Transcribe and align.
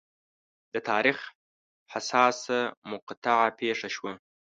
د 0.73 0.75
تاریخ 0.89 1.17
حساسه 1.93 2.59
مقطعه 2.91 3.47
پېښه 3.59 3.89
شوه. 3.95 4.13